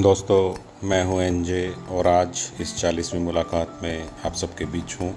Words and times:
दोस्तों, 0.00 0.88
मैं 0.88 1.02
हूँ 1.04 1.20
एनजे 1.22 1.74
और 1.90 2.06
आज 2.06 2.40
इस 2.60 2.76
चालीसवीं 2.76 3.20
मुलाकात 3.20 3.78
में 3.82 4.08
आप 4.26 4.34
सबके 4.34 4.64
बीच 4.64 4.94
हूँ। 5.00 5.10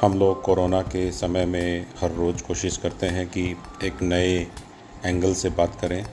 हम 0.00 0.18
लोग 0.18 0.42
कोरोना 0.42 0.80
के 0.84 1.10
समय 1.12 1.46
में 1.46 1.86
हर 2.00 2.12
रोज़ 2.12 2.42
कोशिश 2.42 2.76
करते 2.76 3.06
हैं 3.06 3.26
कि 3.26 3.44
एक 3.84 4.02
नए 4.02 4.34
एंगल 5.06 5.34
से 5.34 5.50
बात 5.50 5.78
करें। 5.80 6.04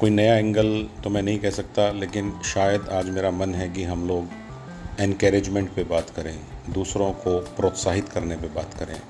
कोई 0.00 0.10
नया 0.10 0.36
एंगल 0.36 0.88
तो 1.04 1.10
मैं 1.10 1.22
नहीं 1.22 1.38
कह 1.38 1.50
सकता, 1.50 1.90
लेकिन 1.90 2.32
शायद 2.44 2.88
आज 2.90 3.10
मेरा 3.10 3.30
मन 3.30 3.54
है 3.54 3.68
कि 3.68 3.84
हम 3.84 4.08
लोग 4.08 5.00
एनकरेजमेंट 5.00 5.74
पे 5.74 5.84
बात 5.84 6.10
करें, 6.10 6.38
दूसरों 6.70 7.12
को 7.12 7.38
प्रोत्साहित 7.56 8.08
करने 8.08 8.36
पे 8.36 8.54
बात 8.54 8.74
करें। 8.74 9.00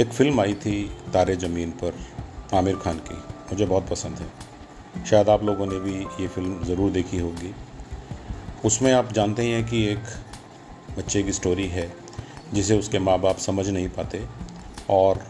एक 0.00 0.12
फ़िल्म 0.12 0.40
आई 0.40 0.54
थी 0.56 0.82
तारे 1.12 1.36
ज़मीन 1.36 1.70
पर, 1.70 2.04
आमिर 2.54 2.76
खान 2.76 2.98
की, 3.00 3.22
मुझे 3.50 3.66
बहुत 3.66 3.88
पसंद 3.88 4.18
है। 4.18 4.47
शायद 5.04 5.28
आप 5.28 5.44
लोगों 5.44 5.66
ने 5.66 5.78
भी 5.80 5.94
ये 6.20 6.28
फ़िल्म 6.28 6.64
ज़रूर 6.64 6.90
देखी 6.90 7.18
होगी। 7.18 7.54
उसमें 8.64 8.92
आप 8.92 9.12
जानते 9.12 9.42
हैं 9.44 9.64
कि 9.64 9.84
एक 9.86 10.96
बच्चे 10.98 11.22
की 11.22 11.32
स्टोरी 11.32 11.66
है, 11.68 11.90
जिसे 12.54 12.78
उसके 12.78 12.98
माँ 12.98 13.18
बाप 13.20 13.38
समझ 13.38 13.68
नहीं 13.68 13.88
पाते 13.88 14.22
और 14.90 15.22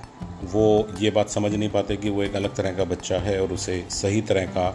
वो 0.44 0.88
ये 1.00 1.10
बात 1.10 1.28
समझ 1.28 1.54
नहीं 1.54 1.68
पाते 1.70 1.96
कि 1.96 2.10
वो 2.10 2.22
एक 2.22 2.36
अलग 2.36 2.54
तरह 2.56 2.72
का 2.72 2.84
बच्चा 2.86 3.18
है 3.18 3.40
और 3.42 3.52
उसे 3.52 3.84
सही 3.90 4.20
तरह 4.22 4.46
का 4.48 4.68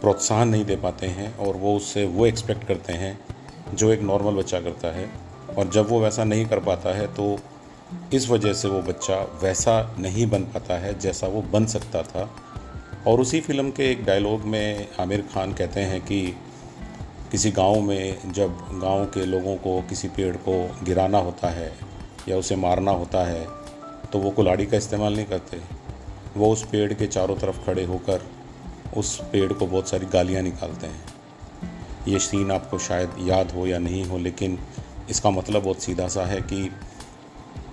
प्रोत्साहन 0.00 0.48
नहीं 0.48 0.64
दे 0.64 0.76
पाते 0.76 1.06
हैं 1.08 1.36
और 1.38 1.56
वो 1.56 1.76
उससे 1.76 2.04
वो 2.06 2.26
एक्सपेक्ट 2.26 2.66
करते 2.66 2.92
हैं 2.92 3.18
जो 3.74 3.92
एक 3.92 4.02
नॉर्मल 4.02 4.34
बच्चा 4.34 4.60
करता 4.60 4.88
है। 4.88 5.08
और 5.58 5.68
जब 5.68 5.88
वो 5.88 6.00
वैसा 6.00 6.24
नहीं 6.24 6.46
कर 6.46 6.60
पाता 6.60 6.94
है 6.96 7.06
तो 7.14 7.36
इस 8.14 8.28
वजह 8.30 8.52
से 8.52 8.68
वो 8.68 8.80
बच्चा 8.82 9.16
वैसा 9.42 9.80
नहीं 9.98 10.26
बन 10.30 10.42
पाता 10.44 10.78
है 10.78 10.98
जैसा 10.98 11.26
वो 11.26 11.42
बन 11.52 11.66
सकता 11.66 12.02
था। 12.02 12.28
और 13.06 13.20
उसी 13.20 13.40
फ़िल्म 13.40 13.70
के 13.70 13.90
एक 13.90 14.04
डायलॉग 14.04 14.44
में 14.44 14.88
आमिर 15.00 15.22
खान 15.32 15.52
कहते 15.52 15.80
हैं 15.80 16.00
कि 16.00 16.20
किसी 17.30 17.50
गाँव 17.50 17.80
में 17.80 18.32
जब 18.32 18.58
गाँव 18.72 19.04
के 19.06 19.24
लोगों 19.26 19.56
को 19.56 19.80
किसी 19.82 20.08
पेड़ 20.08 20.36
को 20.36 20.54
गिराना 20.82 21.18
होता 21.18 21.48
है 21.48 21.72
या 22.28 22.36
उसे 22.36 22.56
मारना 22.56 22.90
होता 22.90 23.24
है 23.26 23.44
तो 24.12 24.18
वो 24.18 24.30
कुलाड़ी 24.30 24.66
का 24.66 24.76
इस्तेमाल 24.76 25.16
नहीं 25.16 25.26
करते। 25.26 25.60
वो 26.36 26.52
उस 26.52 26.64
पेड़ 26.64 26.92
के 26.92 27.06
चारों 27.06 27.36
तरफ़ 27.36 27.64
खड़े 27.66 27.84
होकर 27.84 28.26
उस 28.96 29.18
पेड़ 29.32 29.52
को 29.52 29.66
बहुत 29.66 29.88
सारी 29.88 30.06
गालियाँ 30.06 30.42
निकालते 30.42 30.86
हैं। 30.86 31.04
ये 32.08 32.18
सीन 32.18 32.50
आपको 32.50 32.78
शायद 32.78 33.16
याद 33.20 33.50
हो 33.50 33.66
या 33.66 33.78
नहीं 33.78 34.04
हो, 34.04 34.18
लेकिन 34.18 34.58
इसका 35.10 35.30
मतलब 35.30 35.62
बहुत 35.62 35.82
सीधा 35.82 36.08
सा 36.08 36.24
है 36.24 36.40
कि 36.42 36.70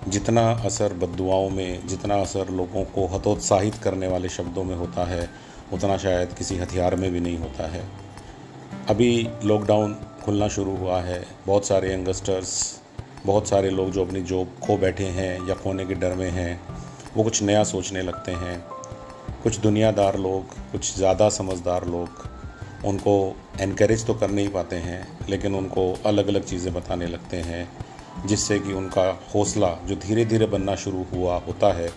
जितना 0.08 0.50
असर 0.64 0.92
बदुआओं 0.92 1.48
में, 1.50 1.86
जितना 1.86 2.14
असर 2.14 2.48
लोगों 2.48 2.84
को 2.84 3.06
हतोत्साहित 3.06 3.74
करने 3.74 4.06
वाले 4.06 4.28
शब्दों 4.28 4.64
में 4.64 4.74
होता 4.76 5.04
है, 5.04 5.28
उतना 5.72 5.96
शायद 5.96 6.32
किसी 6.32 6.56
हथियार 6.56 6.96
में 6.96 7.10
भी 7.12 7.20
नहीं 7.20 7.38
होता 7.38 7.66
है। 7.66 7.84
अभी 8.88 9.28
लॉकडाउन 9.44 9.94
खुलना 10.24 10.48
शुरू 10.48 10.76
हुआ 10.76 11.00
है। 11.00 11.22
बहुत 11.46 11.66
सारे 11.66 11.92
यंगस्टर्स 11.94 12.80
बहुत 13.26 13.48
सारे 13.48 13.70
लोग 13.70 13.90
जो 13.90 14.04
अपनी 14.04 14.20
जॉब 14.22 14.54
खो 14.62 14.76
बैठे 14.76 15.04
हैं 15.04 15.48
या 15.48 15.54
खोने 15.54 15.86
के 15.86 15.94
डर 15.94 16.14
में 16.14 16.30
हैं, 16.30 16.60
वो 17.16 17.24
कुछ 17.24 17.42
नया 17.42 17.62
सोचने 17.64 18.02
लगते 18.02 18.32
हैं। 18.32 18.58
कुछ 19.42 19.58
दुनियादार 19.58 20.18
लोग, 20.18 20.54
कुछ 20.72 20.96
ज़्यादा 20.96 21.28
समझदार 21.28 21.86
लोग 21.86 22.28
उनको 22.86 23.14
इनक्रेज 23.60 24.06
तो 24.06 24.14
कर 24.14 24.30
नहीं 24.30 24.48
पाते 24.48 24.76
हैं, 24.76 25.26
लेकिन 25.28 25.54
उनको 25.54 25.92
अलग 26.06 26.28
अलग 26.28 26.44
चीज़ें 26.44 26.72
बताने 26.74 27.06
लगते 27.06 27.36
हैं। 27.36 27.68
जिससे 28.26 28.58
कि 28.58 28.72
उनका 28.72 29.20
हौसला 29.34 29.68
जो 29.86 29.96
धीरे 29.96 30.24
धीरे 30.24 30.46
बनना 30.46 30.74
शुरू 30.74 31.04
हुआ 31.14 31.36
होता 31.38 31.72
है, 31.72 31.90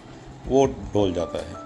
वो 0.47 0.66
डोल 0.66 1.13
जाता 1.13 1.38
है। 1.38 1.63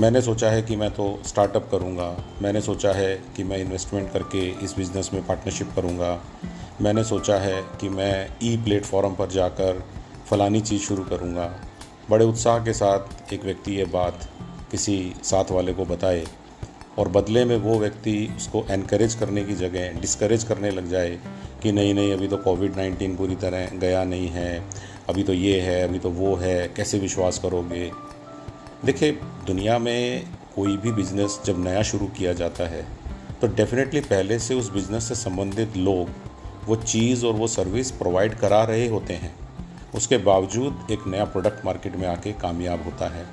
मैंने 0.00 0.20
सोचा 0.22 0.50
है 0.50 0.62
कि 0.62 0.76
मैं 0.76 0.90
तो 0.90 1.22
स्टार्टअप 1.26 1.68
करूँगा। 1.70 2.16
मैंने 2.42 2.60
सोचा 2.60 2.92
है 2.92 3.14
कि 3.36 3.44
मैं 3.44 3.58
इन्वेस्टमेंट 3.58 4.12
करके 4.12 4.46
इस 4.64 4.76
बिज़नेस 4.76 5.10
में 5.14 5.26
पार्टनरशिप 5.26 5.72
करूँगा। 5.76 6.20
मैंने 6.80 7.04
सोचा 7.04 7.36
है 7.36 7.62
कि 7.80 7.88
मैं 7.88 8.36
ई 8.42 8.56
प्लेटफॉर्म 8.56 9.14
पर 9.14 9.28
जाकर 9.28 9.84
फ़लानी 10.30 10.60
चीज़ 10.60 10.82
शुरू 10.82 11.04
करूँगा। 11.04 11.54
बड़े 12.10 12.24
उत्साह 12.24 12.58
के 12.58 12.72
साथ 12.72 13.32
एक 13.32 13.44
व्यक्ति 13.44 13.72
ये 13.72 13.84
बात 13.84 14.28
किसी 14.70 15.14
साथ 15.22 15.44
वाले 15.50 15.72
को 15.72 15.84
बताए 15.84 16.26
और 16.98 17.08
बदले 17.08 17.44
में 17.44 17.56
वो 17.56 17.78
व्यक्ति 17.78 18.16
उसको 18.36 18.64
एनकरेज 18.70 19.14
करने 19.14 19.44
की 19.44 19.54
जगह 19.54 20.00
डिस्करेज 20.00 20.44
करने 20.44 20.70
लग 20.70 20.90
जाए 20.90 21.18
कि 21.62 21.72
नहीं 21.72 21.94
नहीं, 21.94 22.12
अभी 22.12 22.28
तो 22.28 22.36
कोविड 22.36 22.76
नाइन्टीन 22.76 23.16
पूरी 23.16 23.36
तरह 23.36 23.78
गया 23.78 24.04
नहीं 24.04 24.28
है, 24.28 24.64
अभी 25.08 25.22
तो 25.22 25.32
ये 25.32 25.60
है, 25.60 25.82
अभी 25.82 25.98
तो 25.98 26.10
वो 26.10 26.34
है, 26.36 26.68
कैसे 26.68 26.98
विश्वास 26.98 27.38
करोगे? 27.38 27.90
देखिए, 28.84 29.12
दुनिया 29.46 29.78
में 29.78 30.24
कोई 30.56 30.76
भी 30.76 30.92
बिज़नेस 30.92 31.38
जब 31.46 31.64
नया 31.64 31.82
शुरू 31.82 32.06
किया 32.18 32.32
जाता 32.32 32.68
है 32.68 32.86
तो 33.40 33.46
डेफिनेटली 33.46 34.00
पहले 34.02 34.38
से 34.38 34.54
उस 34.54 34.70
बिज़नेस 34.72 35.08
से 35.08 35.14
संबंधित 35.14 35.76
लोग 35.76 36.08
वो 36.66 36.76
चीज़ 36.76 37.24
और 37.26 37.32
वो 37.34 37.46
सर्विस 37.46 37.90
प्रोवाइड 37.92 38.34
करा 38.34 38.62
रहे 38.64 38.86
होते 38.88 39.14
हैं। 39.14 39.34
उसके 39.94 40.18
बावजूद 40.18 40.86
एक 40.90 41.06
नया 41.06 41.24
प्रोडक्ट 41.24 41.64
मार्केट 41.64 41.96
में 41.96 42.06
आके 42.08 42.32
कामयाब 42.32 42.84
होता 42.84 43.08
है, 43.08 43.24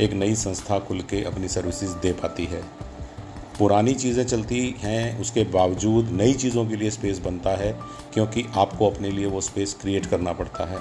एक 0.00 0.12
नई 0.12 0.34
संस्था 0.34 0.78
खुल 0.78 1.00
के 1.10 1.22
अपनी 1.24 1.48
सर्विसेज़ 1.48 1.92
दे 2.02 2.12
पाती 2.12 2.44
है। 2.44 2.62
पुरानी 3.58 3.94
चीज़ें 3.94 4.24
चलती 4.24 4.74
हैं, 4.78 5.20
उसके 5.20 5.42
बावजूद 5.52 6.08
नई 6.12 6.32
चीज़ों 6.34 6.64
के 6.66 6.76
लिए 6.76 6.90
स्पेस 6.90 7.18
बनता 7.18 7.50
है, 7.56 7.72
क्योंकि 8.14 8.44
आपको 8.54 8.90
अपने 8.90 9.10
लिए 9.10 9.26
वो 9.26 9.40
स्पेस 9.40 9.76
क्रिएट 9.80 10.06
करना 10.06 10.32
पड़ता 10.32 10.64
है। 10.64 10.78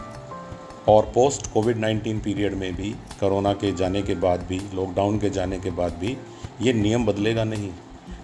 और 0.89 1.11
पोस्ट 1.15 1.51
कोविड 1.53 1.77
नाइन्टीन 1.77 2.19
पीरियड 2.19 2.53
में 2.53 2.73
भी 2.75 2.89
कोरोना 3.19 3.53
के 3.53 3.71
जाने 3.71 4.01
के 4.01 4.15
बाद 4.17 4.45
भी 4.49 4.59
लॉकडाउन 4.73 5.19
के 5.19 5.29
जाने 5.29 5.59
के 5.59 5.71
बाद 5.71 5.93
भी, 5.93 6.17
ये 6.61 6.73
नियम 6.73 7.05
बदलेगा 7.05 7.43
नहीं। 7.43 7.71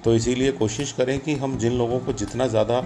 तो 0.03 0.15
इसीलिए 0.15 0.51
कोशिश 0.53 0.91
करें 0.91 1.19
कि 1.19 1.33
हम 1.35 1.57
जिन 1.57 1.73
लोगों 1.73 1.99
को 1.99 2.13
जितना 2.13 2.47
ज़्यादा 2.47 2.83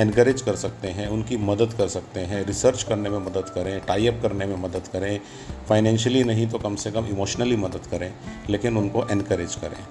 इनक्रेज 0.00 0.42
कर 0.42 0.56
सकते 0.56 0.88
हैं, 0.88 1.08
उनकी 1.08 1.36
मदद 1.38 1.72
कर 1.78 1.88
सकते 1.88 2.20
हैं 2.20 2.44
रिसर्च 2.46 2.82
करने 2.82 3.10
में 3.10 3.18
मदद 3.18 3.50
करें 3.54 3.80
टाइप 3.86 4.20
करने 4.22 4.46
में 4.46 4.56
मदद 4.58 4.88
करें 4.92 5.20
फाइनेंशियली 5.68 6.22
नहीं 6.24 6.46
तो 6.48 6.58
कम 6.58 6.76
से 6.76 6.90
कम 6.90 7.06
इमोशनली 7.06 7.56
मदद 7.56 7.86
करें, 7.90 8.12
लेकिन 8.50 8.76
उनको 8.76 9.06
इनक्रेज 9.10 9.54
करें। 9.54 9.84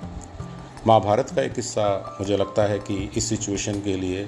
महाभारत 0.87 1.29
का 1.29 1.41
एक 1.41 1.53
किस्सा 1.53 2.17
मुझे 2.19 2.37
लगता 2.37 2.63
है 2.63 2.77
कि 2.79 2.95
इस 3.17 3.27
सिचुएशन 3.29 3.79
के 3.81 3.95
लिए 3.97 4.25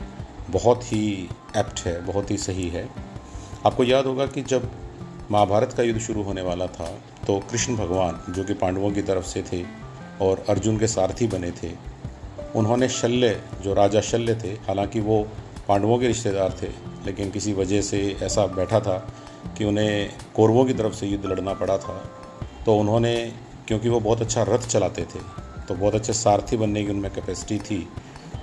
बहुत 0.49 0.83
ही 0.83 1.29
एप्ट 1.57 1.79
है, 1.79 2.05
बहुत 2.05 2.31
ही 2.31 2.37
सही 2.37 2.67
है। 2.69 2.87
आपको 3.65 3.83
याद 3.83 4.05
होगा 4.05 4.25
कि 4.25 4.41
जब 4.41 4.69
महाभारत 5.31 5.73
का 5.73 5.83
युद्ध 5.83 5.99
शुरू 6.01 6.23
होने 6.23 6.41
वाला 6.41 6.67
था 6.67 6.89
तो 7.27 7.39
कृष्ण 7.51 7.75
भगवान, 7.75 8.19
जो 8.29 8.43
कि 8.43 8.53
पांडवों 8.53 8.91
की 8.91 9.01
तरफ़ 9.01 9.25
से 9.25 9.43
थे 9.51 9.63
और 10.21 10.43
अर्जुन 10.49 10.77
के 10.77 10.87
सारथी 10.87 11.27
बने 11.27 11.51
थे, 11.53 11.71
उन्होंने 12.55 12.89
शल्य, 12.89 13.39
जो 13.61 13.73
राजा 13.73 14.01
शल्य 14.01 14.35
थे, 14.43 14.51
हालाँकि 14.67 14.99
वो 14.99 15.21
पांडवों 15.67 15.97
के 15.99 16.07
रिश्तेदार 16.07 16.57
थे, 16.61 16.67
लेकिन 17.05 17.31
किसी 17.31 17.53
वजह 17.53 17.81
से 17.81 18.01
ऐसा 18.23 18.45
बैठा 18.55 18.79
था 18.79 18.97
कि 19.57 19.65
उन्हें 19.65 20.09
कौरवों 20.35 20.65
की 20.65 20.73
तरफ़ 20.73 20.93
से 20.93 21.07
युद्ध 21.07 21.25
लड़ना 21.25 21.53
पड़ा 21.53 21.77
था 21.77 22.01
तो 22.65 22.77
उन्होंने, 22.77 23.15
क्योंकि 23.67 23.89
वो 23.89 23.99
बहुत 23.99 24.21
अच्छा 24.21 24.43
रथ 24.49 24.67
चलाते 24.67 25.05
थे 25.05 25.42
तो 25.67 25.75
बहुत 25.75 25.95
अच्छे 25.95 26.13
सारथी 26.13 26.57
बनने 26.57 26.83
की 26.83 26.91
उनमें 26.91 27.11
कैपेसिटी 27.13 27.57
थी। 27.59 27.87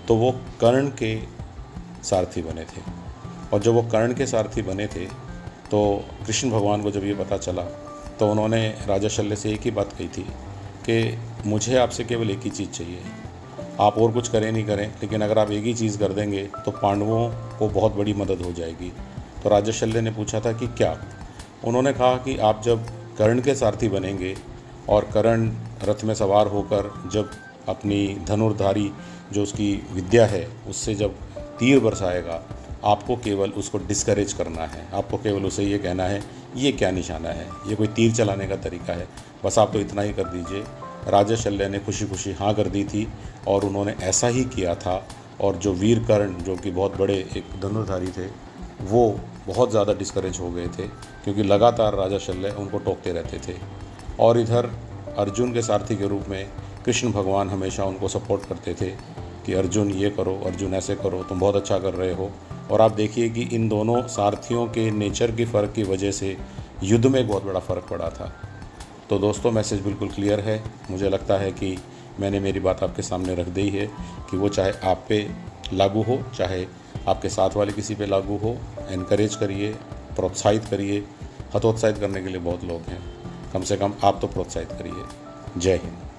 तो 0.08 0.14
वो 0.16 0.30
कर्ण 0.60 0.88
के 0.98 1.16
सारथी 2.04 2.42
बने 2.42 2.64
थे। 2.64 2.82
और 3.52 3.60
जब 3.60 3.72
वो 3.72 3.82
कर्ण 3.82 4.14
के 4.14 4.26
सारथी 4.26 4.62
बने 4.62 4.86
थे 4.86 5.06
तो 5.70 5.80
कृष्ण 6.26 6.50
भगवान 6.50 6.82
को 6.82 6.90
जब 6.90 7.04
ये 7.04 7.14
पता 7.14 7.36
चला 7.38 7.62
तो 8.18 8.30
उन्होंने 8.30 8.66
राजा 8.86 9.08
शल्य 9.08 9.36
से 9.36 9.50
एक 9.50 9.60
ही 9.60 9.70
बात 9.70 9.92
कही 9.92 10.08
थी 10.08 10.22
कि 10.86 11.18
मुझे 11.46 11.76
आपसे 11.76 12.04
केवल 12.04 12.30
एक 12.30 12.40
ही 12.40 12.50
चीज़ 12.50 12.70
चाहिए। 12.70 13.02
आप 13.80 13.98
और 13.98 14.12
कुछ 14.12 14.28
करें 14.28 14.50
नहीं 14.52 14.64
करें, 14.64 14.86
लेकिन 15.02 15.22
अगर 15.22 15.38
आप 15.38 15.50
एक 15.50 15.64
ही 15.64 15.74
चीज़ 15.74 15.98
कर 15.98 16.12
देंगे 16.12 16.42
तो 16.56 16.70
पांडवों 16.72 17.28
को 17.58 17.68
बहुत 17.68 17.94
बड़ी 17.94 18.12
मदद 18.12 18.42
हो 18.42 18.52
जाएगी। 18.52 18.92
तो 19.42 19.48
राजा 19.48 19.72
शल्य 19.72 20.00
ने 20.00 20.10
पूछा 20.10 20.40
था 20.40 20.52
कि 20.52 20.66
क्या? 20.68 20.96
उन्होंने 21.64 21.92
कहा 21.92 22.14
कि 22.16 22.36
आप 22.38 22.62
जब 22.62 22.86
कर्ण 23.18 23.40
के 23.40 23.54
सारथी 23.54 23.88
बनेंगे 23.88 24.34
और 24.88 25.04
करण 25.04 25.48
रथ 25.84 26.04
में 26.04 26.14
सवार 26.14 26.46
होकर 26.46 26.90
जब 27.12 27.30
अपनी 27.68 28.06
धनुर्धारी 28.28 28.90
जो 29.32 29.42
उसकी 29.42 29.72
विद्या 29.92 30.26
है, 30.26 30.46
उससे 30.68 30.94
जब 30.94 31.14
तीर 31.58 31.78
बरसाएगा, 31.80 32.42
आपको 32.84 33.16
केवल 33.16 33.50
उसको 33.52 33.78
डिस्करेज 33.78 34.32
करना 34.32 34.64
है। 34.64 34.86
आपको 34.94 35.16
केवल 35.18 35.44
उसे 35.44 35.64
ये 35.64 35.78
कहना 35.78 36.04
है, 36.04 36.22
ये 36.56 36.72
क्या 36.72 36.90
निशाना 36.90 37.28
है? 37.28 37.46
ये 37.68 37.76
कोई 37.76 37.86
तीर 37.88 38.12
चलाने 38.12 38.46
का 38.48 38.56
तरीका 38.58 38.92
है? 38.92 39.06
बस 39.44 39.58
आप 39.58 39.72
तो 39.72 39.80
इतना 39.80 40.02
ही 40.02 40.12
कर 40.12 40.24
दीजिए। 40.26 40.64
राजा 41.08 41.36
शल्य 41.36 41.68
ने 41.68 41.78
खुशी 41.78 42.06
खुशी 42.06 42.32
हाँ 42.32 42.54
कर 42.54 42.68
दी 42.68 42.84
थी 42.84 43.06
और 43.48 43.64
उन्होंने 43.64 43.94
ऐसा 44.02 44.28
ही 44.28 44.44
किया 44.46 44.74
था 44.74 45.02
और 45.40 45.56
जो 45.56 45.72
वीर 45.74 45.98
कर्ण 46.04 46.42
जो 46.44 46.56
कि 46.56 46.70
बहुत 46.70 46.96
बड़े 46.98 47.14
एक 47.36 47.44
धनुर्धारी 47.62 48.08
थे, 48.08 48.26
वो 48.82 49.20
बहुत 49.46 49.70
ज़्यादा 49.70 49.92
डिस्करेज 49.92 50.38
हो 50.40 50.50
गए 50.50 50.66
थे, 50.68 50.86
क्योंकि 51.24 51.42
लगातार 51.42 51.94
राजा 51.94 52.18
शल्य 52.18 52.50
उनको 52.50 52.78
टोकते 52.78 53.12
रहते 53.12 53.38
थे। 53.48 53.56
और 54.20 54.38
इधर 54.38 54.70
अर्जुन 55.18 55.52
के 55.52 55.62
सारथी 55.62 55.96
के 55.96 56.08
रूप 56.08 56.24
में 56.28 56.48
कृष्ण 56.84 57.12
भगवान 57.12 57.50
हमेशा 57.50 57.84
उनको 57.84 58.08
सपोर्ट 58.08 58.44
करते 58.44 58.74
थे 58.74 58.90
कि, 59.46 59.52
अर्जुन, 59.52 59.90
ये 59.90 60.10
करो, 60.10 60.42
अर्जुन, 60.46 60.74
ऐसे 60.74 60.94
करो, 60.94 61.22
तुम 61.22 61.40
बहुत 61.40 61.56
अच्छा 61.56 61.78
कर 61.78 61.94
रहे 61.94 62.14
हो। 62.14 62.30
और 62.70 62.80
आप 62.80 62.92
देखिए 62.92 63.28
कि 63.28 63.42
इन 63.42 63.68
दोनों 63.68 64.02
सारथियों 64.02 64.66
के 64.66 64.90
नेचर 64.90 65.30
के 65.30 65.44
फ़र्क 65.44 65.72
की 65.72 65.82
वजह 65.82 66.10
से 66.10 66.36
युद्ध 66.82 67.06
में 67.06 67.28
बहुत 67.28 67.44
बड़ा 67.44 67.60
फ़र्क 67.60 67.86
पड़ा 67.90 68.10
था। 68.10 68.32
तो 69.10 69.18
दोस्तों 69.18 69.50
मैसेज 69.50 69.80
बिल्कुल 69.80 70.08
क्लियर 70.08 70.40
है। 70.40 70.62
मुझे 70.90 71.08
लगता 71.08 71.34
है 71.34 71.52
कि 71.52 71.78
मैंने 72.20 72.40
मेरी 72.40 72.60
बात 72.60 72.82
आपके 72.82 73.02
सामने 73.02 73.34
रख 73.34 73.46
दी 73.46 73.68
है 73.68 73.86
कि 74.30 74.36
वो 74.36 74.48
चाहे 74.48 74.72
आप 74.84 75.04
पे 75.08 75.30
लागू 75.72 76.02
हो, 76.02 76.22
चाहे 76.38 76.66
आपके 77.08 77.28
साथ 77.28 77.50
वाले 77.56 77.72
किसी 77.72 77.94
पे 77.94 78.06
लागू 78.06 78.36
हो 78.36 78.56
इनक्रेज 78.90 79.34
करिए, 79.34 79.72
प्रोत्साहित 80.16 80.64
करिए। 80.64 81.04
हतोत्साहित 81.54 81.98
करने 81.98 82.22
के 82.22 82.28
लिए 82.28 82.38
बहुत 82.38 82.64
लोग 82.64 82.80
हैं। 82.80 83.19
कम 83.52 83.62
से 83.62 83.76
कम 83.76 83.94
आप 84.04 84.18
तो 84.20 84.26
प्रोत्साहित 84.26 84.72
करिए। 84.72 85.04
जय 85.56 85.76
हिंद। 85.76 86.09